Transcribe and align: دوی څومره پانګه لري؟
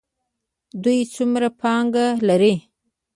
دوی 0.83 0.99
څومره 1.15 1.47
پانګه 1.61 2.05
لري؟ 2.27 2.53